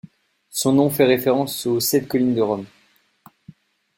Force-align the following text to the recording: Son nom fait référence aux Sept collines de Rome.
Son 0.49 0.73
nom 0.73 0.89
fait 0.89 1.05
référence 1.05 1.67
aux 1.67 1.79
Sept 1.79 2.07
collines 2.07 2.33
de 2.33 2.41
Rome. 2.41 2.65